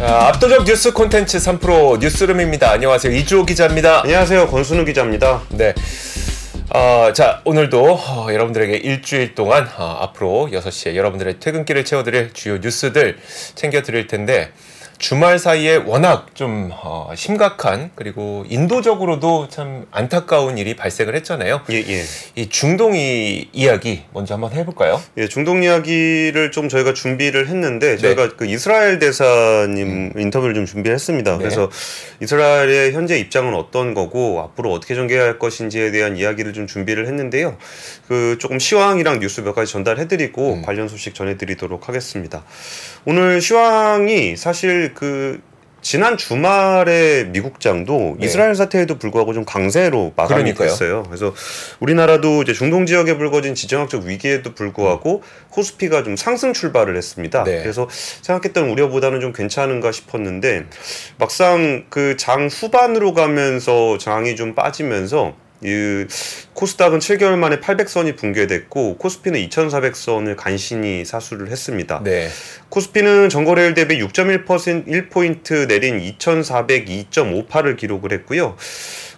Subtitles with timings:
[0.00, 2.70] 자, 압도적 뉴스 콘텐츠 3프로 뉴스룸입니다.
[2.70, 3.12] 안녕하세요.
[3.12, 4.00] 이주호 기자입니다.
[4.00, 4.46] 안녕하세요.
[4.46, 5.42] 권순우 기자입니다.
[5.50, 5.74] 네.
[6.70, 13.18] 어, 자, 오늘도 어, 여러분들에게 일주일 동안 어, 앞으로 6시에 여러분들의 퇴근길을 채워드릴 주요 뉴스들
[13.54, 14.52] 챙겨드릴 텐데,
[15.00, 21.62] 주말 사이에 워낙 좀 어, 심각한 그리고 인도적으로도 참 안타까운 일이 발생을 했잖아요.
[21.70, 22.04] 예, 예.
[22.34, 25.00] 이 중동 이 이야기 먼저 한번 해볼까요?
[25.16, 27.96] 예, 중동 이야기를 좀 저희가 준비를 했는데 네.
[27.96, 31.32] 저희가 그 이스라엘 대사님 인터뷰를 좀 준비했습니다.
[31.32, 31.38] 네.
[31.38, 31.70] 그래서
[32.20, 37.56] 이스라엘의 현재 입장은 어떤 거고 앞으로 어떻게 전개할 것인지에 대한 이야기를 좀 준비를 했는데요.
[38.06, 40.62] 그 조금 시황이랑 뉴스 몇 가지 전달해드리고 음.
[40.62, 42.44] 관련 소식 전해드리도록 하겠습니다.
[43.06, 45.40] 오늘 시황이 사실 그
[45.82, 48.26] 지난 주말에 미국장도 네.
[48.26, 50.68] 이스라엘 사태에도 불구하고 좀 강세로 마감이 그러니까요.
[50.68, 51.02] 됐어요.
[51.04, 51.34] 그래서
[51.80, 57.44] 우리나라도 이제 중동 지역에 불거진 지정학적 위기에도 불구하고 코스피가 좀 상승 출발을 했습니다.
[57.44, 57.62] 네.
[57.62, 60.66] 그래서 생각했던 우려보다는 좀 괜찮은가 싶었는데
[61.18, 66.06] 막상 그 장 후반으로 가면서 장이 좀 빠지면서 이
[66.54, 72.00] 코스닥은 7개월 만에 800선이 붕괴됐고 코스피는 2,400선을 간신히 사수를 했습니다.
[72.02, 72.28] 네.
[72.68, 78.56] 코스피는 전거래일 대비 6.1% 1포인트 내린 2,402.58을 기록을 했고요.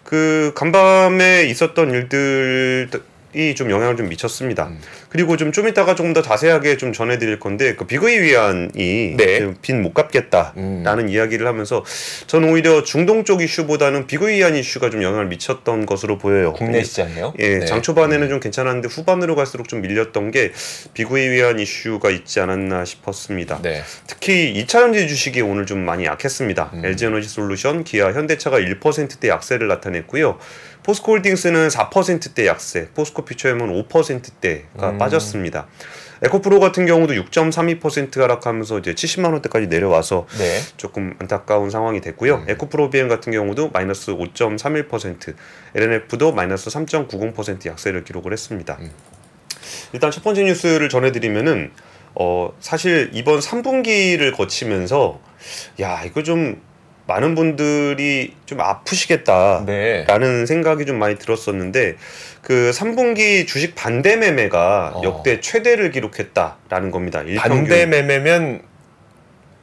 [0.04, 4.66] 그 간밤에 있었던 일들이 좀 영향을 좀 미쳤습니다.
[4.66, 4.80] 음.
[5.12, 9.54] 그리고 좀 좀 이따가 조금 더 자세하게 좀 전해드릴 건데 그 비거이 위안이 네.
[9.60, 11.84] 빚못 갚겠다라는 이야기를 하면서
[12.27, 16.54] 저는 오히려 중동 쪽 이슈보다는 비거이 위안 이슈가 좀 영향을 미쳤던 것으로 보여요.
[16.54, 17.34] 국내 시장이요?
[17.38, 17.66] 예, 네.
[17.66, 20.52] 장 초반에는 좀 괜찮았는데 후반으로 갈수록 좀 밀렸던 게
[20.94, 23.60] 비구에 위한 이슈가 있지 않았나 싶었습니다.
[23.62, 23.82] 네.
[24.06, 26.70] 특히 2차 전지 주식이 오늘 좀 많이 약했습니다.
[26.74, 26.84] 음.
[26.84, 30.38] LG 에너지 솔루션, 기아, 현대차가 1%대 약세를 나타냈고요.
[30.83, 34.98] 포스코홀딩스는 4%대 약세, 포스코 퓨처엠은 5%대가 음.
[34.98, 35.66] 빠졌습니다.
[36.25, 40.60] 에코프로 같은 경우도 6.32% 하락하면서 이제 70만 원대까지 내려와서 네.
[40.76, 42.37] 조금 안타까운 상황이 됐고요.
[42.37, 42.44] 음.
[42.48, 45.34] 에코프로비엔 같은 경우도 마이너스 5.31%,
[45.75, 48.76] LNF도 마이너스 3.90% 약세를 기록을 했습니다.
[48.81, 48.91] 음.
[49.93, 51.72] 일단 첫 번째 뉴스를 전해드리면은
[52.14, 55.19] 어 사실 이번 3분기를 거치면서
[55.81, 56.60] 야 이거 좀
[57.06, 59.64] 많은 분들이 좀 아프시겠다.
[59.66, 60.04] 네.
[60.06, 61.96] 라는 생각이 좀 많이 들었었는데
[62.42, 65.00] 그 3분기 주식 반대 매매가 어.
[65.02, 67.22] 역대 최대를 기록했다라는 겁니다.
[67.22, 67.64] 일평균.
[67.64, 68.62] 반대 매매면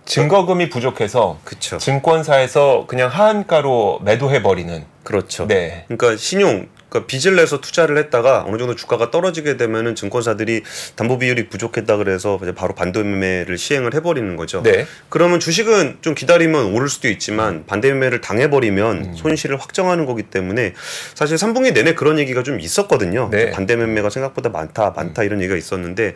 [0.05, 1.77] 증거금이 부족해서 그쵸.
[1.77, 4.83] 증권사에서 그냥 하한가로 매도해 버리는.
[5.03, 5.47] 그렇죠.
[5.47, 5.85] 네.
[5.87, 10.63] 그러니까 신용, 그러니까 빚을 내서 투자를 했다가 어느 정도 주가가 떨어지게 되면은 증권사들이
[10.95, 14.61] 담보 비율이 부족했다 그래서 이제 바로 반대 매매를 시행을 해버리는 거죠.
[14.63, 14.85] 네.
[15.09, 19.13] 그러면 주식은 좀 기다리면 오를 수도 있지만 반대 매매를 당해버리면 음.
[19.15, 20.73] 손실을 확정하는 거기 때문에
[21.13, 23.29] 사실 3분기 내내 그런 얘기가 좀 있었거든요.
[23.31, 23.51] 네.
[23.51, 26.15] 반대 매매가 생각보다 많다, 많다 이런 얘기가 있었는데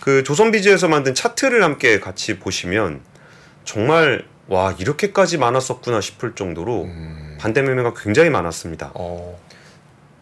[0.00, 3.00] 그 조선비즈에서 만든 차트를 함께 같이 보시면
[3.64, 7.36] 정말 와 이렇게까지 많았었구나 싶을 정도로 음.
[7.40, 8.90] 반대 매매가 굉장히 많았습니다.
[8.94, 9.38] 어.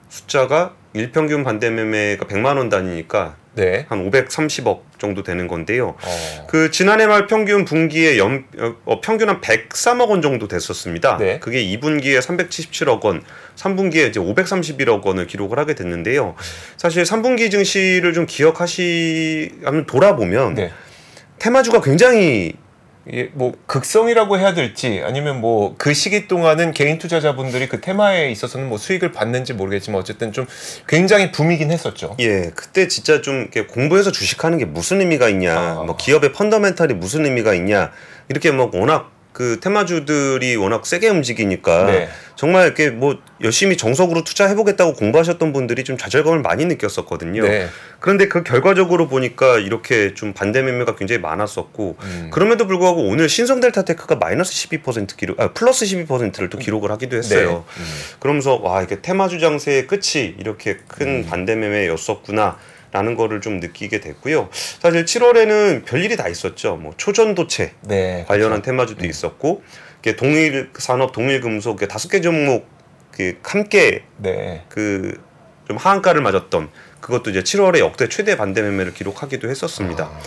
[0.09, 3.87] 숫자가 일평균 반대 매매가 100만 원 단위니까 네.
[3.89, 5.97] 한 530억 정도 되는 건데요.
[6.01, 6.47] 어.
[6.49, 8.45] 그 지난해 말 평균 분기에 연
[8.85, 11.17] 어, 평균 한 103억 원 정도 됐었습니다.
[11.19, 11.39] 네.
[11.41, 13.23] 그게 2분기에 377억 원,
[13.57, 16.37] 3분기에 이제 531억 원을 기록을 하게 됐는데요.
[16.77, 20.71] 사실 3분기 증시를 좀 기억하시 하면 돌아보면 네.
[21.39, 22.55] 테마주가 굉장히
[23.33, 28.79] 뭐 극성이라고 해야 될지 아니면 뭐 그 시기 동안은 개인 투자자분들이 그 테마에 있어서는 뭐
[28.79, 30.47] 수익을 받는지 모르겠지만 어쨌든 좀
[30.87, 32.17] 굉장히 붐이긴 했었죠.
[32.21, 35.83] 예, 그때 진짜 좀 이렇게 공부해서 주식하는 게 무슨 의미가 있냐, 아.
[35.85, 37.93] 뭐 기업의 펀더멘탈이 무슨 의미가 있냐,
[38.29, 42.09] 이렇게 뭐 워낙 그 테마주들이 워낙 세게 움직이니까 네.
[42.34, 47.43] 정말 이렇게 뭐 열심히 정석으로 투자해보겠다고 공부하셨던 분들이 좀 좌절감을 많이 느꼈었거든요.
[47.43, 47.69] 네.
[48.00, 52.31] 그런데 그 결과적으로 보니까 이렇게 좀 반대 매매가 굉장히 많았었고 음.
[52.33, 57.65] 그럼에도 불구하고 오늘 신성 델타테크가 마이너스 12% 기록, 아 플러스 12%를 또 기록을 하기도 했어요.
[57.77, 57.83] 네.
[57.83, 57.86] 음.
[58.19, 61.27] 그러면서 와 이게 테마주 장세의 끝이 이렇게 큰 음.
[61.28, 62.57] 반대 매매였었구나.
[62.93, 64.49] 라는 거를 좀 느끼게 됐고요.
[64.81, 66.77] 사실 7월에는 별일이 다 있었죠.
[66.77, 68.25] 뭐 초전도체 네.
[68.27, 69.11] 관련한 테마주도 음.
[69.11, 69.63] 있었고,
[70.17, 72.67] 동일 산업, 동일 금속 다섯 개 종목
[73.11, 74.65] 그 함께 네.
[74.69, 76.71] 그좀 하한가를 맞았던
[77.01, 80.05] 그것도 이제 7월에 역대 최대 반대 매매를 기록하기도 했었습니다.
[80.05, 80.21] 아.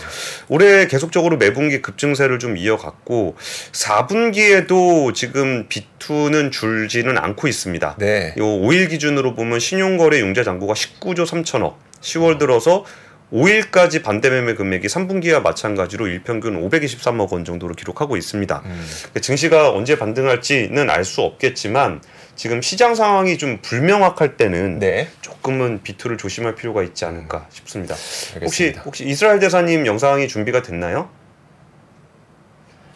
[0.48, 3.36] 올해 계속적으로 매분기 급증세를 좀 이어갔고
[3.72, 7.96] 4분기에도 지금 비투는 줄지는 않고 있습니다.
[7.98, 8.34] 네.
[8.38, 11.74] 요 5일 기준으로 보면 신용거래 융자 잔고가 19조 3천억.
[12.02, 12.84] 10월 들어서
[13.32, 18.62] 5일까지 반대 매매 금액이 3분기와 마찬가지로 일평균 523억 원 정도로 기록하고 있습니다.
[18.66, 18.86] 음.
[19.22, 22.02] 증시가 언제 반등할지는 알 수 없겠지만
[22.36, 25.08] 지금 시장 상황이 좀 불명확할 때는 네.
[25.22, 27.94] 조금은 비투를 조심할 필요가 있지 않을까 싶습니다.
[27.94, 28.82] 혹시 알겠습니다.
[28.82, 31.08] 혹시 이스라엘 대사님 영상이 준비가 됐나요?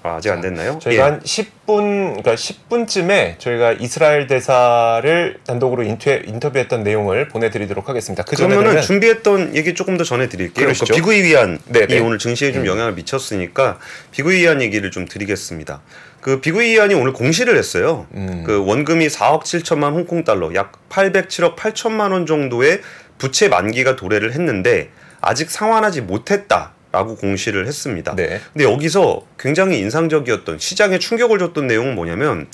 [0.06, 0.78] 아, 아직 안 됐나요?
[0.80, 1.10] 저희가 예.
[1.10, 8.22] 한 10분, 그러니까 10분쯤에 저희가 이스라엘 대사를 단독으로 인터, 인터뷰했던 내용을 보내드리도록 하겠습니다.
[8.22, 10.68] 그 그러면은 전에는 준비했던 얘기 조금 더 전해드릴게요.
[10.68, 11.98] 그 비구이 위안이 네네.
[12.00, 13.78] 오늘 증시에 좀 영향을 미쳤으니까
[14.12, 15.80] 비구이 위안 얘기를 좀 드리겠습니다.
[16.20, 18.06] 그 비구이 위안이 오늘 공시를 했어요.
[18.14, 18.42] 음.
[18.46, 22.80] 그 원금이 4억 7천만 홍콩 달러, 약 807억 8천만 원 정도의
[23.18, 28.16] 부채 만기가 도래를 했는데 아직 상환하지 못했다 라고 공시를 했습니다.
[28.16, 28.40] 네.
[28.54, 32.46] 근데 여기서 굉장히 인상적이었던 시장에 충격을 줬던 내용은 뭐냐면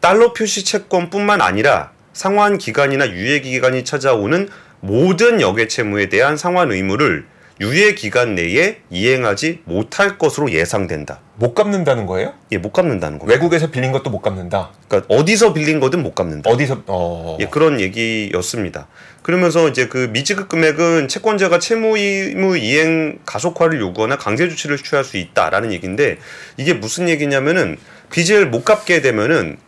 [0.00, 4.50] 달러 표시 채권뿐만 아니라 상환 기간이나 유예 기간이 찾아오는
[4.80, 7.24] 모든 역외 채무에 대한 상환 의무를
[7.60, 11.20] 유예 기간 내에 이행하지 못할 것으로 예상된다.
[11.36, 12.32] 못 갚는다는 거예요?
[12.52, 13.38] 예, 못 갚는다는 겁니다.
[13.38, 14.70] 외국에서 빌린 것도 못 갚는다.
[14.88, 16.50] 그러니까 어디서 빌린 거든 못 갚는다.
[16.50, 17.36] 어디서 어.
[17.38, 18.88] 예, 그런 얘기였습니다.
[19.22, 25.18] 그러면서 이제 그 미지급 금액은 채권자가 채무 의무 이행 가속화를 요구하나 강제 조치를 취할 수
[25.18, 26.16] 있다라는 얘기인데
[26.56, 27.76] 이게 무슨 얘기냐면은
[28.10, 29.58] 빚을 못 갚게 되면은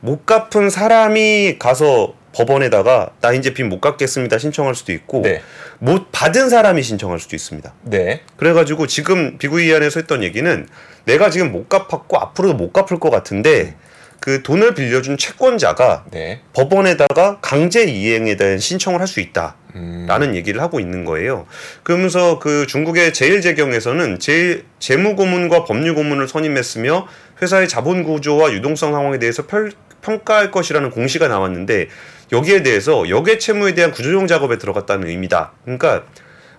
[0.00, 5.40] 못 갚은 사람이 가서 법원에다가 나 이제 빚 못 갚겠습니다 신청할 수도 있고 네.
[5.78, 7.72] 못 받은 사람이 신청할 수도 있습니다.
[7.82, 8.22] 네.
[8.36, 10.66] 그래가지고 지금 비구이안에서 했던 얘기는
[11.04, 13.74] 내가 지금 못 갚았고 앞으로도 못 갚을 것 같은데
[14.20, 16.40] 그 돈을 빌려준 채권자가 네.
[16.52, 19.56] 법원에다가 강제 이행에 대한 신청을 할 수 있다.
[19.74, 20.04] 음.
[20.08, 21.46] 라는 얘기를 하고 있는 거예요.
[21.82, 27.08] 그러면서 그 중국의 제일재경에서는 제일 재무고문과 법률고문을 선임했으며
[27.40, 31.88] 회사의 자본 구조와 유동성 상황에 대해서 펼- 평가할 것이라는 공시가 나왔는데
[32.32, 35.52] 여기에 대해서 역외 채무에 대한 구조조정 작업에 들어갔다는 의미다.
[35.64, 36.04] 그러니까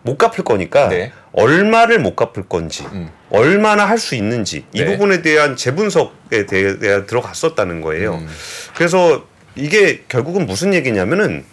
[0.03, 1.11] 못 갚을 거니까 네.
[1.31, 3.09] 얼마를 못 갚을 건지 음.
[3.29, 4.85] 얼마나 할 수 있는지 이 네.
[4.85, 6.75] 부분에 대한 재분석에 대해
[7.07, 8.15] 들어갔었다는 거예요.
[8.15, 8.29] 음.
[8.75, 9.25] 그래서
[9.55, 11.45] 이게 결국은 무슨 얘기냐면은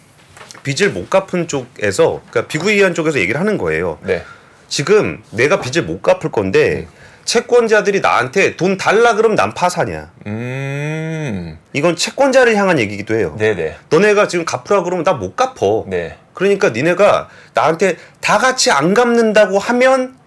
[0.63, 3.97] 빚을 못 갚은 쪽에서 그러니까 비구이한 쪽에서 얘기를 하는 거예요.
[4.03, 4.23] 네.
[4.67, 6.31] 지금 내가 빚을 못 갚을 음.
[6.31, 6.87] 건데
[7.31, 10.11] 채권자들이 나한테 돈 달라 그러면 난 파산이야.
[10.27, 11.57] 음.
[11.71, 13.37] 이건 채권자를 향한 얘기기도 해요.
[13.39, 13.77] 네, 네.
[13.89, 15.85] 너네가 지금 갚으라 그러면 나 못 갚어.
[15.87, 16.17] 네.
[16.33, 20.17] 그러니까 니네가 나한테 다 같이 안 갚는다고 하면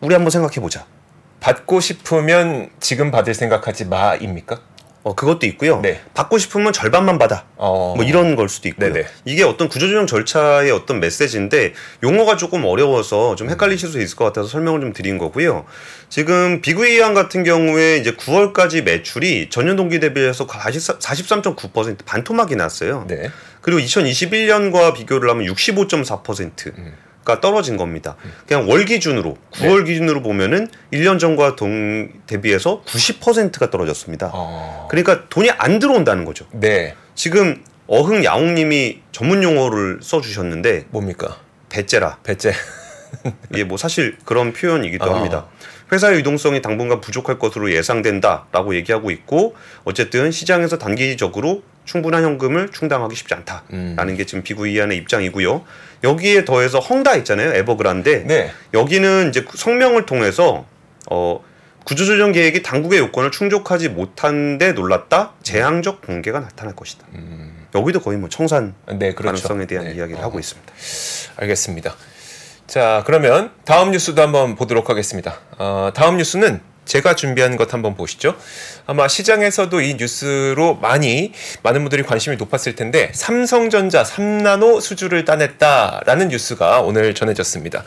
[0.00, 0.86] 우리 한번 생각해 보자.
[1.40, 4.60] 받고 싶으면 지금 받을 생각하지 마입니까?
[5.04, 5.80] 어 그것도 있고요.
[5.82, 6.00] 네.
[6.14, 7.44] 받고 싶으면 절반만 받아.
[7.56, 7.92] 어.
[7.94, 8.90] 뭐 이런 걸 수도 있고요.
[8.90, 9.06] 네네.
[9.26, 14.48] 이게 어떤 구조조정 절차의 어떤 메시지인데 용어가 조금 어려워서 좀 헷갈리실 수 있을 것 같아서
[14.48, 15.66] 설명을 좀 드린 거고요.
[16.08, 23.04] 지금 비구이안 같은 경우에 이제 9월까지 매출이 전년 동기 대비해서 43.9% 반토막이 났어요.
[23.06, 23.30] 네.
[23.60, 26.72] 그리고 2021년과 비교를 하면 65.4%
[27.24, 28.16] 가 떨어진 겁니다.
[28.46, 34.30] 그냥 월 기준으로 9월 기준으로 보면은 1년 전과 동 대비해서 90%가 떨어졌습니다.
[34.32, 34.88] 어.
[34.90, 36.46] 그러니까 돈이 안 들어온다는 거죠.
[36.52, 36.94] 네.
[37.14, 41.38] 지금 어흥 야옹님이 전문 용어를 써주셨는데 뭡니까?
[41.70, 42.52] 배째라 배째.
[43.52, 45.16] 이게 뭐 사실 그런 표현이기도 아.
[45.16, 45.46] 합니다.
[45.92, 49.54] 회사의 유동성이 당분간 부족할 것으로 예상된다라고 얘기하고 있고
[49.84, 54.16] 어쨌든 시장에서 단기적으로 충분한 현금을 충당하기 쉽지 않다라는 음.
[54.16, 55.64] 게 지금 비구이안의 입장이고요.
[56.02, 58.50] 여기에 더해서 헝다 있잖아요, 에버그란데 네.
[58.72, 60.66] 여기는 이제 성명을 통해서
[61.10, 61.42] 어
[61.84, 67.06] 구조조정 계획이 당국의 요건을 충족하지 못한 데 놀랐다 재앙적 공개가 나타날 것이다.
[67.14, 67.66] 음.
[67.74, 69.42] 여기도 거의 뭐 청산 네, 그렇죠.
[69.48, 69.94] 가능성에 대한 네.
[69.94, 70.24] 이야기를 어.
[70.24, 70.72] 하고 있습니다.
[71.36, 71.94] 알겠습니다.
[72.66, 75.38] 자, 그러면 다음 뉴스도 한번 보도록 하겠습니다.
[75.58, 78.36] 어, 다음 뉴스는 제가 준비한 것 한번 보시죠.
[78.86, 86.80] 아마 시장에서도 이 뉴스로 많이 많은 분들이 관심이 높았을 텐데 삼성전자 3나노 수주를 따냈다라는 뉴스가
[86.80, 87.82] 오늘 전해졌습니다.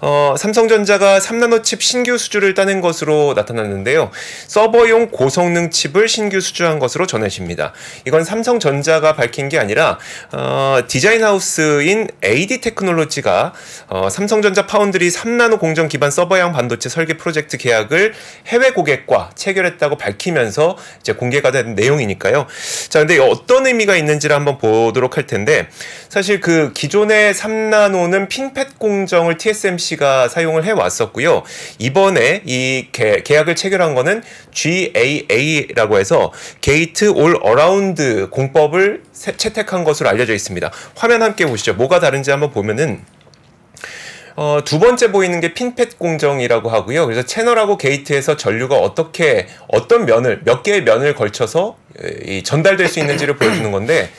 [0.00, 4.10] 어, 삼성전자가 3나노 칩 신규 수주를 따낸 것으로 나타났는데요.
[4.46, 7.72] 서버용 고성능 칩을 신규 수주한 것으로 전해집니다.
[8.06, 9.98] 이건 삼성전자가 밝힌 게 아니라
[10.32, 13.54] 어, 디자인 하우스인 AD 테크놀로지가
[13.88, 18.12] 어, 삼성전자 파운드리 3나노 공정 기반 서버형 반도체 설계 프로젝트 계약을
[18.46, 22.46] 해외 고객과 체결했다고 밝히면서 이제 공개가 된 내용이니까요.
[22.88, 25.68] 자, 근데 어떤 의미가 있는지를 한번 보도록 할 텐데
[26.08, 31.42] 사실 그 기존의 3나노는 핀팻 공정을 TSMC가 사용을 해 왔었고요.
[31.78, 34.22] 이번에 이 계, 계약을 체결한 거는
[34.52, 40.70] GAA라고 해서 Gate All Around 공법을 세- 채택한 것으로 알려져 있습니다.
[40.96, 41.74] 화면 함께 보시죠.
[41.74, 43.02] 뭐가 다른지 한번 보면은
[44.36, 47.06] 어, 두 번째 보이는 게 FinFET 공정이라고 하고요.
[47.06, 52.98] 그래서 채널하고 게이트에서 전류가 어떻게 어떤 면을 몇 개의 면을 걸쳐서 에, 이 전달될 수
[52.98, 54.10] 있는지를 보여주는 건데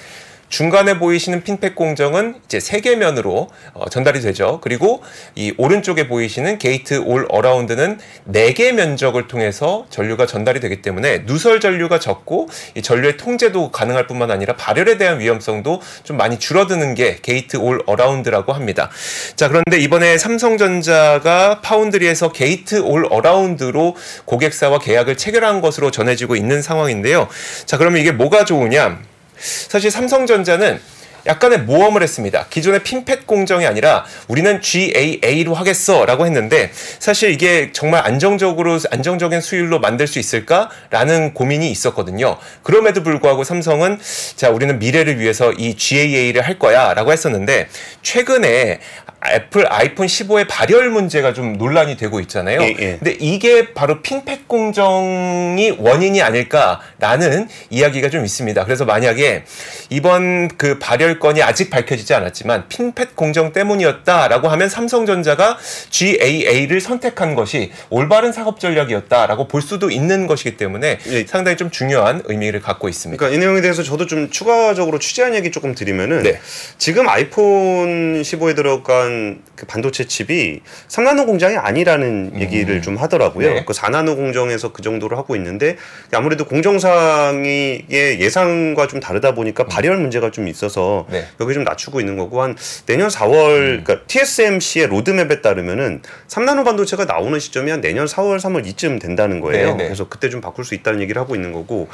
[0.50, 4.60] 중간에 보이시는 FinFET 공정은 이제 세 개면으로 어, 전달이 되죠.
[4.62, 5.02] 그리고
[5.36, 11.60] 이 오른쪽에 보이시는 Gate All Around는 네 개 면적을 통해서 전류가 전달이 되기 때문에 누설
[11.60, 17.18] 전류가 적고 이 전류의 통제도 가능할 뿐만 아니라 발열에 대한 위험성도 좀 많이 줄어드는 게
[17.22, 18.90] Gate All Around라고 합니다.
[19.36, 27.28] 자, 그런데 이번에 삼성전자가 파운드리에서 Gate All Around로 고객사와 계약을 체결한 것으로 전해지고 있는 상황인데요.
[27.66, 29.00] 자, 그러면 이게 뭐가 좋으냐?
[29.38, 30.80] 사실 삼성전자는
[31.25, 32.46] 약간의 모험을 했습니다.
[32.50, 40.08] 기존의 핀펫 공정이 아니라 우리는 GAA로 하겠어라고 했는데 사실 이게 정말 안정적으로 안정적인 수율로 만들
[40.08, 42.38] 수 있을까라는 고민이 있었거든요.
[42.63, 44.00] 그럼에도 불구하고 삼성은
[44.36, 47.70] 자 우리는 미래를 위해서 이 GAA를 할 거야라고 했었는데
[48.01, 48.80] 최근에
[49.28, 52.62] 애플 아이폰 15의 발열 문제가 좀 논란이 되고 있잖아요.
[52.62, 52.98] 예, 예.
[52.98, 58.64] 근데 이게 바로 핀팩 공정이 원인이 아닐까라는 이야기가 좀 있습니다.
[58.66, 59.44] 그래서 만약에
[59.90, 65.58] 이번 그 발열 건이 아직 밝혀지지 않았지만 핀팩 공정 때문이었다라고 하면 삼성전자가
[65.90, 71.26] GAA를 선택한 것이 올바른 사업 전략이었다라고 볼 수도 있는 것이기 때문에 예.
[71.26, 73.18] 상당히 좀 중요한 의미를 갖고 있습니다.
[73.18, 76.40] 그러니까 이 내용에 대해서 저도 좀 추가적으로 취재한 얘기 조금 드리면은 네.
[76.78, 79.15] 지금 아이폰 15에 들어간
[79.56, 83.54] 그 반도체 칩이 3나노 공장이 아니라는 얘기를 좀 하더라고요.
[83.54, 83.66] 네.
[83.66, 85.78] 그 4나노 공정에서 그 정도로 하고 있는데
[86.14, 91.26] 아무래도 공정상의 예상과 좀 다르다 보니까 발열 문제가 좀 있어서 네.
[91.40, 92.56] 여기 좀 낮추고 있는 거고 한
[92.86, 99.00] 내년 4월 그러니까 TSMC의 로드맵에 따르면은 3나노 반도체가 나오는 시점이 한 내년 4월 3월 이쯤
[99.00, 99.72] 된다는 거예요.
[99.72, 99.84] 네, 네.
[99.86, 101.88] 그래서 그때 좀 바꿀 수 있다는 얘기를 하고 있는 거고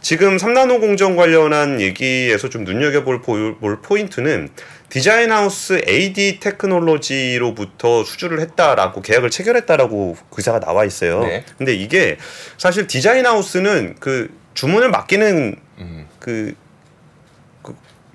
[0.00, 4.48] 지금 3나노 공정 관련한 얘기에서 좀 눈여겨볼 볼 포인트는
[4.90, 11.20] 디자인 하우스 AD 테크놀로지로부터 수주를 했다라고 계약을 체결했다라고 기사가 나와 있어요.
[11.20, 11.44] 네.
[11.56, 12.18] 근데 이게
[12.58, 16.08] 사실 디자인 하우스는 그 주문을 맡기는 음.
[16.18, 16.54] 그,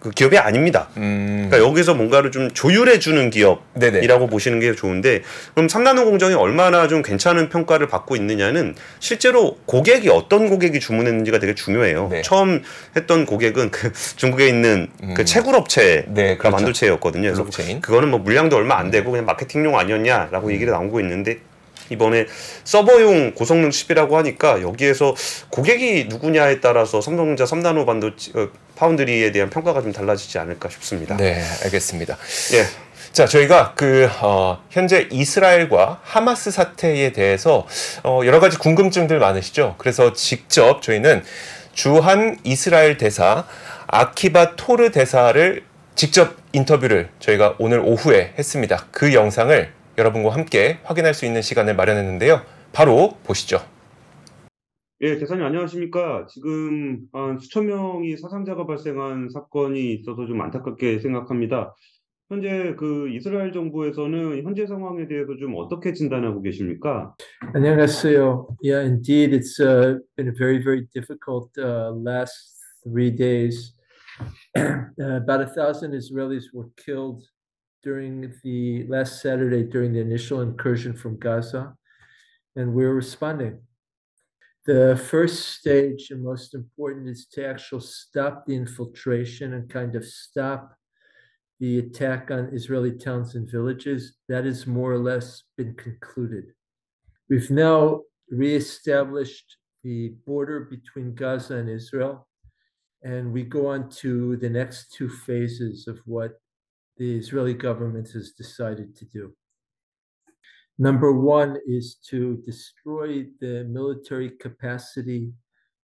[0.06, 0.88] 그, 그 기업이 아닙니다.
[0.98, 1.48] 음.
[1.50, 3.32] 그러니까 여기서 뭔가를 좀 조율해 주는 네네.
[3.32, 10.10] 기업이라고 보시는 게 좋은데 그럼 3나노 공정이 얼마나 좀 괜찮은 평가를 받고 있느냐는 실제로 고객이
[10.10, 12.10] 어떤 고객이 주문했는지가 되게 중요해요.
[12.12, 12.22] 네.
[12.22, 12.62] 처음
[12.96, 15.14] 했던 고객은 그 중국에 있는 음.
[15.16, 16.56] 그 채굴 업체가 네, 그렇죠.
[16.56, 17.24] 만두체였거든요.
[17.24, 17.82] 그래서 블록체인.
[17.82, 21.40] 그거는 뭐 물량도 얼마 안 되고 그냥 마케팅용 아니었냐라고 얘기를 나오고 있는데
[21.90, 22.26] 이번에
[22.64, 25.16] 서버용 고성능 칩이라고 하니까 여기에서
[25.50, 31.18] 고객이 누구냐에 따라서 삼성전자 3나노 반도체 어, 파운드리에 대한 평가가 좀 달라지지 않을까 싶습니다.
[31.18, 32.18] 네, 알겠습니다.
[32.54, 32.66] 예.
[33.14, 37.66] 자, 저희가 그 어, 현재 이스라엘과 하마스 사태에 대해서
[38.04, 39.76] 어, 여러 가지 궁금증들 많으시죠?
[39.78, 41.24] 그래서 직접 저희는
[41.74, 43.46] 주한 이스라엘 대사
[43.88, 45.64] 아키바 토르 대사를
[45.96, 48.88] 직접 인터뷰를 저희가 오늘 오후에 했습니다.
[48.92, 52.42] 그 영상을 여러분과 함께 확인할 수 있는 시간을 마련했는데요.
[52.74, 53.60] 바로 보시죠.
[55.02, 56.28] 예, 대사님 안녕하십니까?
[56.28, 61.76] 지금 한 수천 명이 사상자가 발생한 사건이 있어서 좀 안타깝게 생각합니다.
[62.28, 67.16] 현재 그 이스라엘 정부에서는 현재 상황에 대해서 좀 어떻게 진단하고 계십니까?
[67.54, 68.48] 안녕하세요.
[68.64, 72.34] Yeah, indeed, it's uh, been a very, very difficult uh, last
[72.84, 73.74] three days.
[74.58, 77.22] uh, about a thousand Israelis were killed
[77.86, 81.76] during the last Saturday during the initial incursion from Gaza,
[82.56, 83.60] and we're responding.
[84.66, 90.04] The first stage and most important is to actually stop the infiltration and kind of
[90.04, 90.76] stop
[91.60, 94.16] the attack on Israeli towns and villages.
[94.30, 96.46] That has more or less been concluded.
[97.30, 98.02] We've now
[98.32, 102.28] reestablished the border between Gaza and Israel,
[103.04, 106.40] and we go on to the next two phases of what
[106.98, 109.34] the Israeli government has decided to do.
[110.78, 115.32] Number one is to destroy the military capacity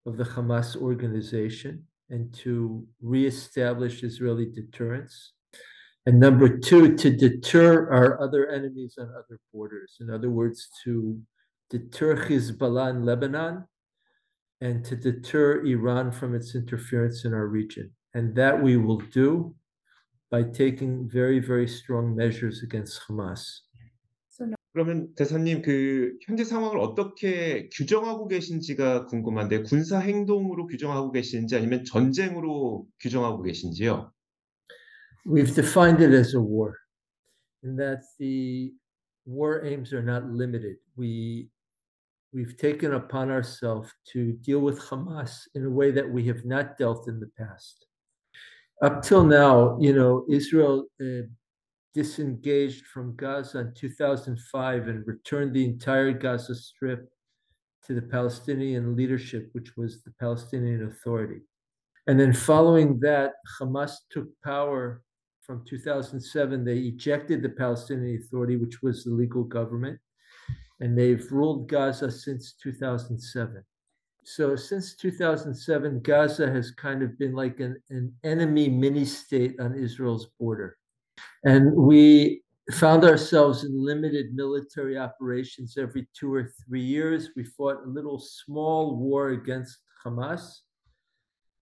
[0.06, 5.32] of the Hamas organization and to reestablish Israeli deterrence.
[6.06, 9.98] And number two, to deter our other enemies on other borders.
[10.00, 11.20] In other words, to
[11.68, 13.64] deter Hezbollah in Lebanon
[14.60, 17.92] and to deter Iran from its interference in our region.
[18.14, 19.54] And that we will do
[20.29, 23.65] by taking very, very strong measures against Hamas.
[24.75, 32.85] 그러면 대사님 그 현재 상황을 어떻게 규정하고 계신지가 궁금한데 군사 행동으로 규정하고 계신지 아니면 전쟁으로
[32.99, 34.11] 규정하고 계신지요?
[35.25, 36.75] We've defined it as a war,
[37.63, 38.73] in that the
[39.25, 40.75] war aims are not limited.
[40.97, 41.49] We
[42.33, 46.77] we've taken upon ourselves to deal with Hamas in a way that we have not
[46.77, 47.87] dealt in the past.
[48.82, 51.26] Up till now, you know, Israel uh,
[51.94, 57.10] disengaged from Gaza in 2005 and returned the entire Gaza Strip
[57.86, 61.42] to the Palestinian leadership, which was the Palestinian Authority.
[62.06, 65.02] And then following that, Hamas took power
[65.42, 66.64] from 2007.
[66.64, 69.98] They ejected the Palestinian Authority, which was the legal government,
[70.80, 73.62] and they've ruled Gaza since 2007.
[74.34, 79.74] So since 2007, Gaza has kind of been like an, an enemy mini state on
[79.74, 80.78] Israel's border.
[81.42, 87.30] And we found ourselves in limited military operations every two or three years.
[87.34, 90.60] We fought a little small war against Hamas.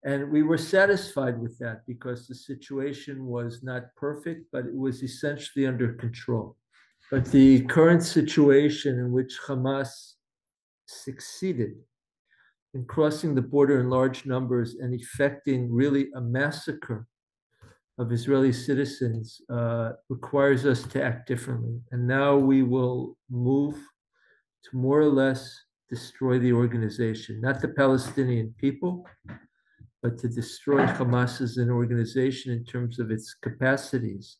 [0.03, 5.01] And we were satisfied with that because the situation was not perfect, but it was
[5.01, 6.55] essentially under control.
[7.09, 10.13] But the current situation in which Hamas
[10.85, 11.73] succeeded
[12.73, 17.07] in crossing the border in large numbers and effecting really a massacre
[17.97, 21.81] of Israeli citizens uh, requires us to act differently.
[21.91, 23.75] And now we will move
[24.63, 29.05] to more or less destroy the organization, not the Palestinian people,
[30.01, 34.37] but to destroy Hamas as an organization in terms of its capacities,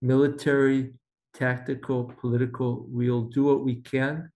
[0.00, 0.92] military,
[1.34, 2.86] tactical, political.
[2.88, 4.30] We'll do what we can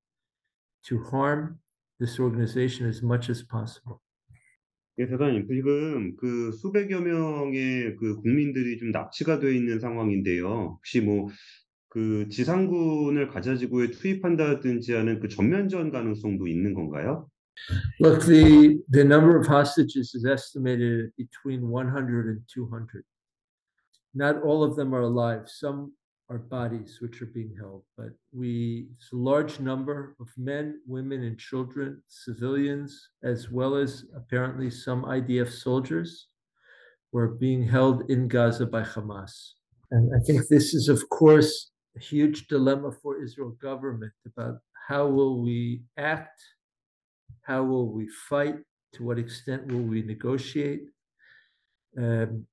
[0.87, 1.61] to harm
[1.99, 4.01] this organization as much as possible.
[4.99, 10.79] 예, 대단님, 지금 그 수백여 명의 그 국민들이 좀 납치가 돼 있는 상황인데요.
[10.79, 11.29] 혹시 뭐
[11.97, 17.27] 그 지상군을 가자지구에 투입한다든지 하는 그 전면전 가능성도 있는 건가요?
[18.03, 23.03] Look, the, the number of hostages is estimated between 100 and 200.
[24.13, 25.49] Not all of them are alive.
[25.49, 25.93] Some
[26.29, 31.23] are bodies which are being held, but we, it's a large number of men, women,
[31.23, 36.29] and children, civilians, as well as apparently some IDF soldiers
[37.13, 39.53] were being held in Gaza by Hamas.
[39.93, 44.57] And I think this is, of course, a huge dilemma for Israel government about
[44.89, 46.41] how will we act
[47.47, 48.57] how will we fight?
[48.95, 50.83] To what extent will we negotiate?
[51.97, 52.47] Um,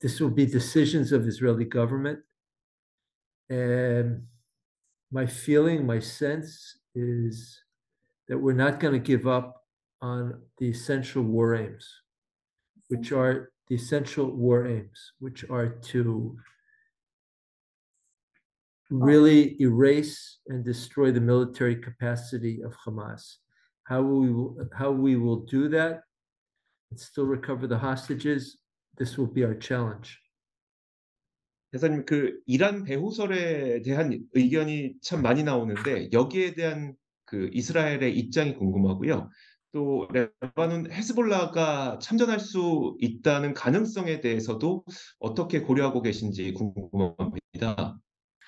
[0.00, 2.18] this will be decisions of Israeli government.
[3.52, 4.22] And
[5.10, 7.60] my feeling, my sense is
[8.28, 9.62] that we're not going to give up
[10.00, 11.86] on the essential war aims,
[12.88, 16.34] which are the essential war aims, which are to
[18.88, 23.36] really erase and destroy the military capacity of Hamas.
[23.84, 26.04] How we will, how we will do that
[26.90, 28.56] and still recover the hostages,
[28.96, 30.21] this will be our challenge.
[31.72, 39.30] 대사님 그 이란 배후설에 대한 의견이 참 많이 나오는데 여기에 대한 그 이스라엘의 입장이 궁금하고요.
[39.72, 44.84] 또 레바논 헤즈볼라가 참전할 수 있다는 가능성에 대해서도
[45.18, 47.98] 어떻게 고려하고 계신지 궁금합니다.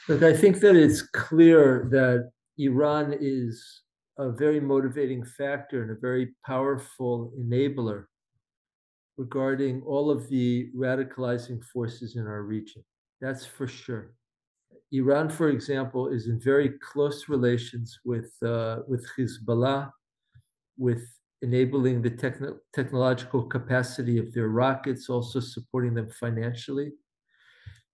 [0.06, 3.84] Look, I think that it's clear that Iran is
[4.18, 8.04] a very motivating factor and a very powerful enabler
[9.16, 12.84] regarding all of the radicalizing forces in our region.
[13.24, 14.12] That's for sure.
[14.92, 19.90] Iran, for example, is in very close relations with uh, with Hezbollah,
[20.76, 21.04] with
[21.40, 26.92] enabling the techno- technological capacity of their rockets, also supporting them financially.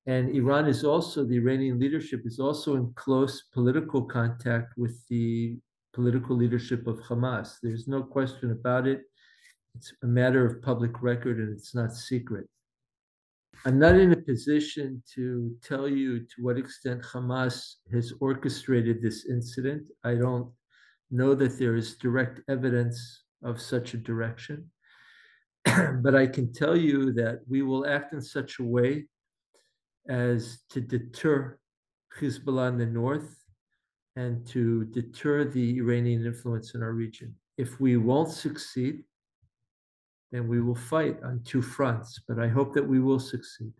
[0.06, 5.58] And Iran is also the Iranian leadership is also in close political contact with the
[5.92, 7.58] political leadership of Hamas.
[7.62, 9.02] There's no question about it.
[9.76, 12.48] It's a matter of public record and it's not secret.
[13.66, 19.26] I'm not in a position to tell you to what extent Hamas has orchestrated this
[19.26, 19.88] incident.
[20.02, 20.50] I don't
[21.10, 24.70] know that there is direct evidence of such a direction.
[26.02, 29.06] but I can tell you that we will act in such a way
[30.08, 31.58] as to deter
[32.18, 33.44] Hezbollah in the north
[34.16, 37.34] and to deter the Iranian influence in our region.
[37.58, 39.04] If we won't succeed,
[40.31, 43.73] then we will fight on two fronts, but I hope that we will succeed.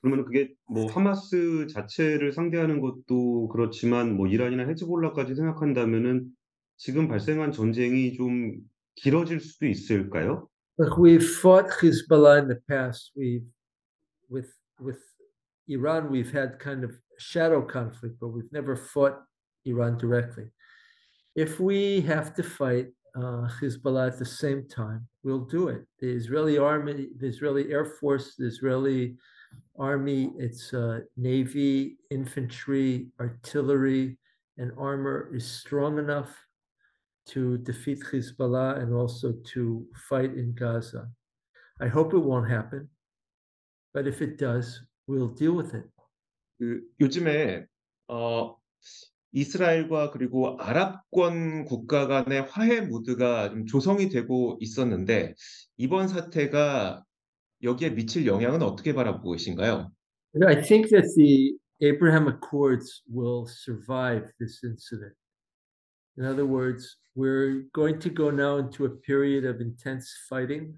[0.00, 6.28] 그러면 그게 뭐 하마스 자체를 상대하는 것도 그렇지만 뭐 이란이나 헤즈볼라까지 생각한다면은
[6.76, 8.60] 지금 발생한 전쟁이 좀
[8.96, 10.48] 길어질 수도 있을까요?
[10.78, 13.12] Look, we've fought Hezbollah in the past.
[13.16, 13.46] We've
[14.28, 15.00] with with
[15.68, 19.22] Iran, we've had kind of shadow conflict, but we've never fought
[19.64, 20.50] Iran directly.
[21.34, 25.82] If we have to fight uh, Hezbollah at the same time, we'll do it.
[26.00, 29.16] The Israeli army, the Israeli Air Force, the Israeli
[29.78, 34.18] army, its uh, navy, infantry, artillery,
[34.58, 36.30] and armor is strong enough
[37.26, 41.08] to defeat Hezbollah and also to fight in Gaza.
[41.80, 42.88] I hope it won't happen,
[43.92, 45.84] but if it does, we'll deal with it.
[46.60, 47.66] 그 요즘에
[48.08, 48.56] 어
[49.31, 55.35] 이스라엘과 그리고 아랍권 국가 간의 화해 무드가 좀 조성이 되고 있었는데
[55.77, 57.03] 이번 사태가
[57.63, 59.91] 여기에 미칠 영향은 어떻게 바라보고 계신가요?
[60.45, 65.15] I think that the Abraham Accords will survive this incident.
[66.17, 70.75] In other words, we're going to go now into a period of intense fighting.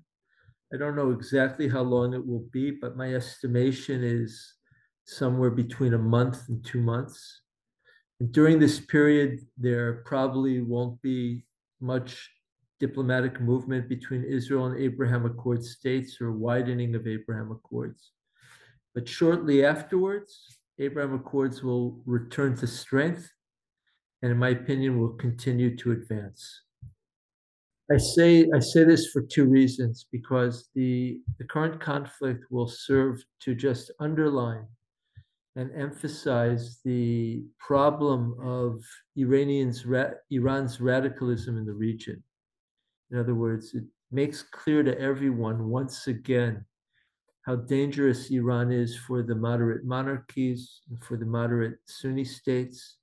[0.74, 4.56] I don't know exactly how long it will be, but my estimation is
[5.06, 7.42] somewhere between a month and two months.
[8.29, 11.43] During this period, there probably won't be
[11.79, 12.29] much
[12.79, 18.12] diplomatic movement between Israel and Abraham Accord states or widening of Abraham Accords.
[18.93, 23.31] But shortly afterwards, Abraham Accords will return to strength
[24.21, 26.62] and in my opinion will continue to advance.
[27.91, 33.23] I say I say this for two reasons because the, the current conflict will serve
[33.41, 34.67] to just underline
[35.56, 38.84] and emphasize the problem of
[39.18, 39.86] Iranians
[40.30, 42.24] Iran's radicalism in the region.
[43.12, 46.66] In other words, it makes clear to everyone once again
[47.44, 52.98] how dangerous Iran is for the moderate monarchies, for the moderate Sunni states,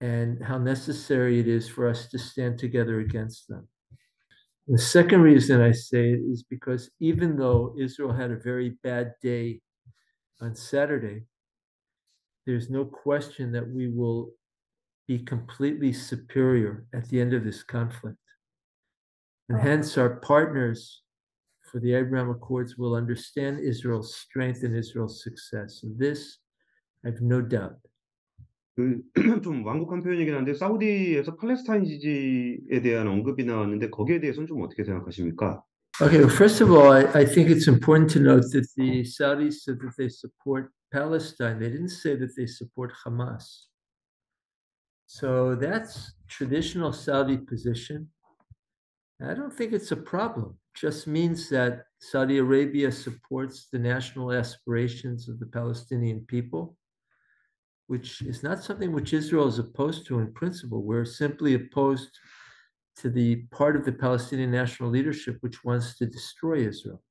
[0.00, 3.68] and how necessary it is for us to stand together against them.
[4.66, 9.14] The second reason I say it is because even though Israel had a very bad
[9.22, 9.60] day
[10.41, 11.23] on Saturday,
[12.45, 14.31] there's no question that we will
[15.07, 18.17] be completely superior at the end of this conflict.
[19.49, 21.03] And hence, our partners
[21.71, 25.81] for the Abraham Accords will understand Israel's strength and Israel's success.
[25.83, 26.37] And this,
[27.05, 27.77] I have no doubt.
[28.75, 35.63] 그좀 완곡한 표현이긴 한데 사우디에서 팔레스타인 지지에 대한 언급이 나왔는데 거기에 대해서는 좀 어떻게 생각하십니까?
[36.00, 39.54] Okay, well, first of all, I, I think it's important to note that the Saudis
[39.54, 41.58] said that they support Palestine.
[41.58, 43.64] They didn't say that they support Hamas.
[45.06, 48.08] So that's traditional Saudi position.
[49.20, 50.56] I don't think it's a problem.
[50.74, 56.76] It just means that Saudi Arabia supports the national aspirations of the Palestinian people
[57.88, 60.82] which is not something which Israel is opposed to in principle.
[60.82, 62.10] We're simply opposed
[63.00, 67.02] to the part of the Palestinian national leadership which wants to destroy Israel.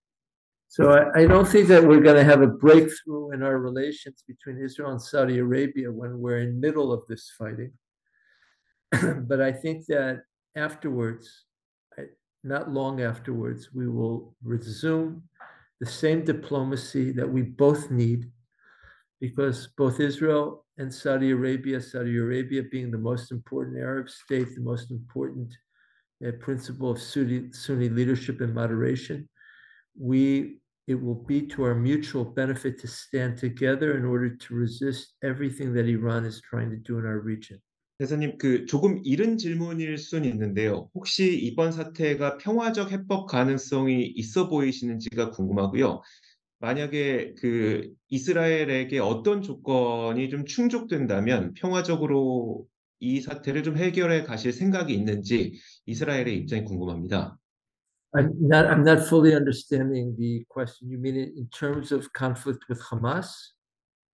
[0.68, 4.24] So I, I don't think that we're going to have a breakthrough in our relations
[4.28, 7.72] between Israel and Saudi Arabia when we're in middle of this fighting.
[9.28, 10.24] but I think that
[10.56, 11.46] afterwards,
[12.44, 15.24] not long afterwards, we will resume
[15.80, 18.30] the same diplomacy that we both need
[19.22, 24.62] because both Israel and Saudi Arabia, Saudi Arabia being the most important Arab state, the
[24.62, 25.56] most important
[26.40, 29.28] principle of Sunni, Sunni leadership and moderation,
[30.00, 35.16] we it will be to our mutual benefit to stand together in order to resist
[35.22, 37.60] everything that Iran is trying to do in our region.
[38.00, 40.90] 대사님, 그 조금 이른 질문일 수는 있는데요.
[40.94, 46.02] 혹시 이번 사태가 평화적 해법 가능성이 있어 보이시는지가 궁금하고요.
[46.60, 52.68] 만약에 그 이스라엘에게 어떤 조건이 좀 충족된다면 평화적으로
[53.00, 57.38] 이 사태를 좀 해결해 가실 생각이 있는지 이스라엘의 입장이 궁금합니다.
[58.14, 60.90] I'm not, I'm not fully understanding the question.
[60.90, 63.54] You mean in terms of conflict with Hamas?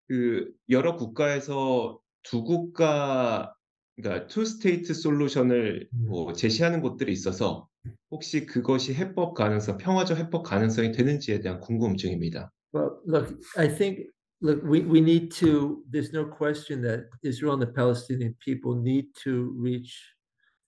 [0.07, 3.53] 그 여러 국가에서 두 국가
[3.95, 7.67] 그러니까 투 스테이트 솔루션을 뭐 제시하는 곳들이 있어서
[8.09, 12.51] 혹시 그것이 해법 가능성, 평화적 해법 가능성이 되는지에 대한 궁금증입니다.
[12.73, 14.09] Well, look, I think
[14.43, 19.05] look, we, we need to, there's no question that Israel and the Palestinian people need
[19.23, 19.97] to reach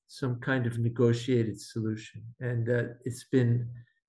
[0.08, 2.24] some kind of negotiated solution.
[2.40, 3.68] And that it's been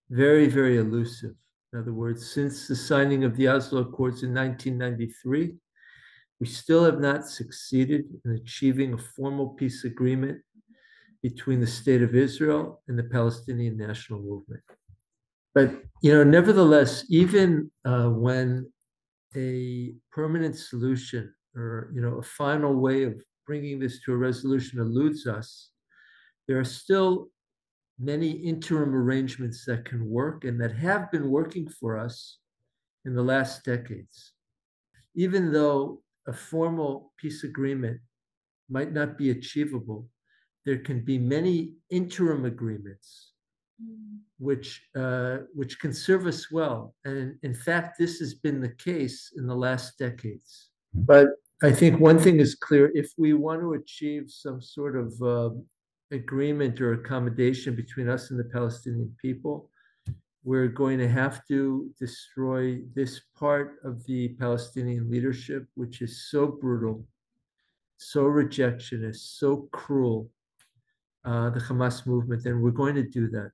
[0.08, 1.34] very, very elusive.
[1.72, 5.54] In other words, since the signing of the Oslo Accords in 1993,
[6.38, 10.40] we still have not succeeded in achieving a formal peace agreement
[11.24, 14.62] between the state of Israel and the Palestinian national movement.
[15.56, 18.70] But, you know, nevertheless, even uh, when
[19.36, 23.14] a permanent solution or, you know, a final way of
[23.46, 25.70] bringing this to a resolution eludes us,
[26.48, 27.28] there are still
[27.98, 32.38] many interim arrangements that can work and that have been working for us
[33.04, 34.32] in the last decades.
[35.14, 38.00] Even though a formal peace agreement
[38.68, 40.08] might not be achievable,
[40.66, 43.32] there can be many interim agreements.
[44.38, 46.94] Which uh, which can serve us well.
[47.04, 50.70] And in fact, this has been the case in the last decades.
[50.94, 51.28] But
[51.62, 55.50] I think one thing is clear: if we want to achieve some sort of uh,
[56.10, 59.70] agreement or accommodation between us and the Palestinian people,
[60.44, 66.46] we're going to have to destroy this part of the Palestinian leadership, which is so
[66.46, 67.04] brutal
[67.98, 70.30] so rejectionist, so cruel,
[71.24, 73.50] uh, the Hamas movement, and we're going to do that.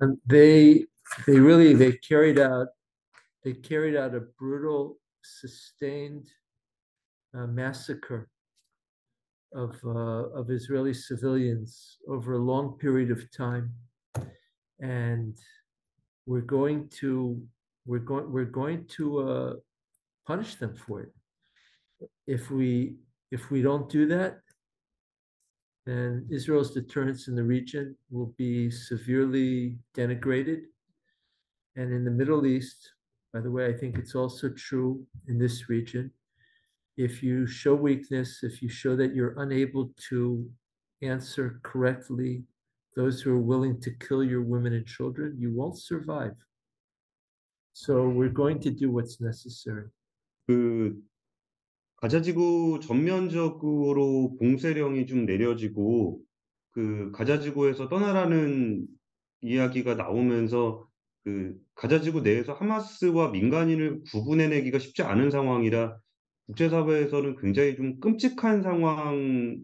[0.00, 0.86] And they
[1.26, 2.68] they really they carried out
[3.44, 6.26] they carried out a brutal, sustained
[7.34, 8.28] uh, massacre
[9.54, 13.72] of uh, of Israeli civilians over a long period of time,
[14.80, 15.36] and
[16.26, 17.42] we're going to
[17.86, 19.54] we're going we're going to uh,
[20.26, 21.12] punish them for it.
[22.26, 22.96] If we
[23.30, 24.40] if we don't do that,
[25.90, 30.60] then Israel's deterrence in the region will be severely denigrated.
[31.76, 32.92] And in the Middle East,
[33.32, 36.12] by the way, I think it's also true in this region.
[36.96, 40.48] If you show weakness, if you show that you're unable to
[41.02, 42.44] answer correctly
[42.94, 46.34] those who are willing to kill your women and children, you won't survive.
[47.72, 49.88] So we're going to do what's necessary.
[50.48, 50.96] 그
[52.00, 56.20] 가자지구 전면적으로 봉쇄령이 좀 내려지고
[56.70, 58.86] 그 가자지구에서 떠나라는
[59.42, 60.88] 이야기가 나오면서
[61.24, 65.98] 그 가자지구 내에서 하마스와 민간인을 구분해내기가 쉽지 않은 상황이라
[66.46, 69.60] 국제사회에서는 굉장히 좀 끔찍한 상황에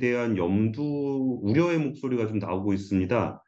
[0.00, 3.42] 대한 염두, 우려의 목소리가 좀 나오고 있습니다.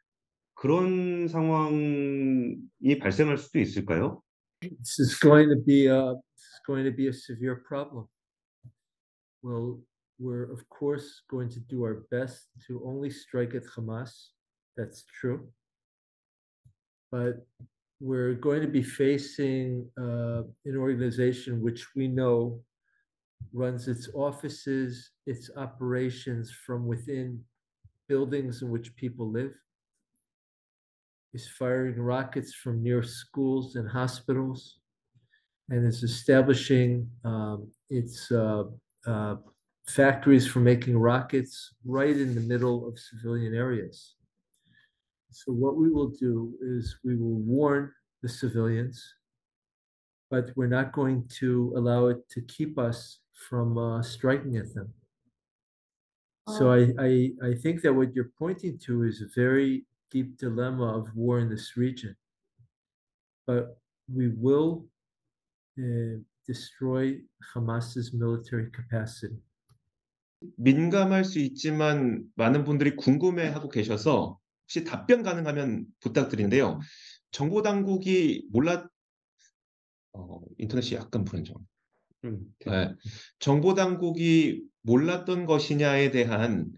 [0.55, 2.55] 그런 상황이
[2.99, 4.21] 발생할 수도 있을까요?
[4.61, 6.15] This is going to be a
[6.65, 8.07] going to be a severe problem.
[9.41, 9.79] Well,
[10.19, 14.11] we're of course going to do our best to only strike at Hamas.
[14.75, 15.47] That's true.
[17.11, 17.45] But
[18.01, 22.61] we're going to be facing uh, an organization which we know
[23.53, 27.41] runs its offices, its operations from within
[28.07, 29.53] buildings in which people live,
[31.33, 34.79] is firing rockets from near schools and hospitals,
[35.69, 38.63] and is establishing um, its uh,
[39.05, 39.35] uh,
[39.87, 44.15] factories for making rockets right in the middle of civilian areas.
[45.31, 49.13] So what we will do is we will warn the civilians,
[50.29, 54.93] but we're not going to allow it to keep us from uh, striking at them.
[56.57, 60.97] So I, I, I think that what you're pointing to is a very deep dilemma
[60.97, 62.15] of war in this region.
[63.45, 63.77] But
[64.11, 64.87] we will
[65.77, 66.17] uh,
[66.49, 67.21] destroy
[67.53, 69.37] Hamas's military capacity.
[70.55, 76.79] 민감할 수 있지만 많은 분들이 궁금해하고 계셔서 혹시 답변 가능하면 부탁드리는데요.
[77.31, 78.87] 정보 당국이 몰랐
[80.13, 81.55] 어, 인터넷이 약간 불안정.
[82.25, 82.95] 음, 네.
[83.37, 86.71] 정보 당국이 몰랐던 것이냐에 대한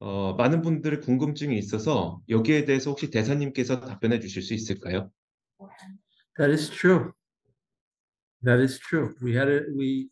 [0.00, 5.10] 어, 많은 분들의 궁금증이 있어서 여기에 대해서 혹시 대사님께서 답변해 주실 수 있을까요?
[6.36, 7.12] That is true.
[8.44, 9.14] That is true.
[9.22, 10.10] We had a we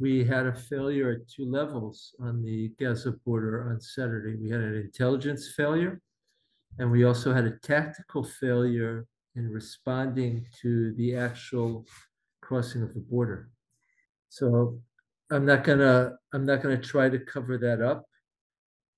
[0.00, 4.36] we had a failure at two levels on the Gaza border on Saturday.
[4.36, 6.00] We had an intelligence failure,
[6.78, 11.86] and we also had a tactical failure in responding to the actual
[12.40, 13.50] crossing of the border.
[14.30, 14.80] So
[15.30, 18.06] I'm not gonna I'm not gonna try to cover that up,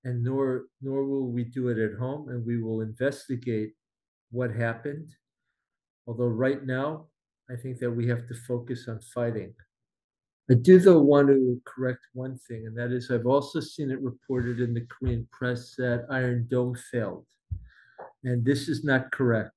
[0.05, 3.73] and nor nor will we do it at home, and we will investigate
[4.31, 5.13] what happened.
[6.07, 7.10] Although right now,
[7.51, 9.53] I think that we have to focus on fighting.
[10.49, 14.01] I do though want to correct one thing, and that is I've also seen it
[14.01, 17.25] reported in the Korean press that Iron Dome failed.
[18.23, 19.55] And this is not correct.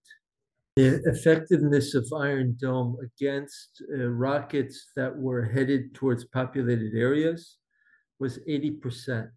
[0.76, 7.58] The effectiveness of Iron Dome against uh, rockets that were headed towards populated areas
[8.18, 9.28] was 80%.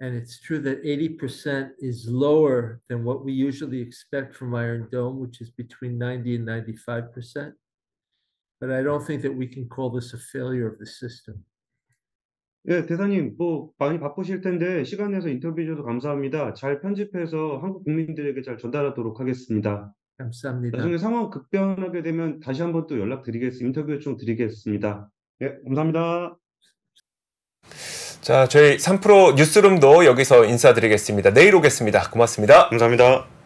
[0.00, 5.20] And it's true that 80% is lower than what we usually expect from Iron Dome,
[5.20, 7.52] which is between 90 and 95%.
[8.60, 11.44] But I don't think that we can call this a failure of the system.
[12.68, 16.52] 예, 대사님, 뭐 많이 바쁘실 텐데 시간 내서 인터뷰 주셔서 감사합니다.
[16.52, 19.94] 잘 편집해서 한국 국민들에게 잘 전달하도록 하겠습니다.
[20.18, 20.76] 감사합니다.
[20.76, 23.66] 나중에 상황 급변하게 되면 다시 한번 또 연락드리겠습니다.
[23.66, 25.10] 인터뷰 요청 드리겠습니다.
[25.40, 26.39] 예, 감사합니다.
[28.20, 31.30] 자, 저희 3프로 뉴스룸도 여기서 인사드리겠습니다.
[31.30, 32.10] 내일 오겠습니다.
[32.10, 32.68] 고맙습니다.
[32.68, 33.39] 감사합니다.